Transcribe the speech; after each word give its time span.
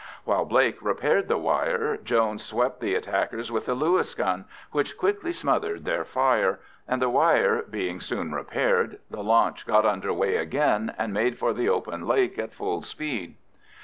While 0.23 0.45
Blake 0.45 0.81
repaired 0.81 1.27
the 1.27 1.37
wire, 1.37 1.95
Jones 1.95 2.43
swept 2.43 2.79
the 2.79 2.95
attackers 2.95 3.51
with 3.51 3.69
a 3.69 3.75
Lewis 3.75 4.15
gun, 4.15 4.45
which 4.71 4.97
quickly 4.97 5.31
smothered 5.31 5.85
their 5.85 6.03
fire, 6.03 6.59
and 6.87 6.99
the 6.99 7.07
wire 7.11 7.61
being 7.69 7.99
soon 7.99 8.31
repaired, 8.33 8.97
the 9.11 9.21
launch 9.21 9.67
got 9.67 9.85
under 9.85 10.11
way 10.11 10.37
again, 10.37 10.91
and 10.97 11.13
made 11.13 11.37
for 11.37 11.53
the 11.53 11.69
open 11.69 12.07
lake 12.07 12.39
at 12.39 12.51
full 12.51 12.81
speed. 12.81 13.35